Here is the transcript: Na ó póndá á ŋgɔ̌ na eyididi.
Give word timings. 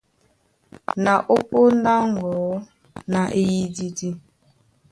Na 1.03 1.13
ó 1.35 1.37
póndá 1.49 1.93
á 2.03 2.09
ŋgɔ̌ 2.13 2.35
na 3.11 3.21
eyididi. 3.39 4.09